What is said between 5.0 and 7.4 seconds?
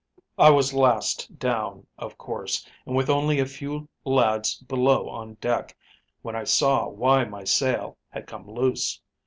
on deck, when I saw why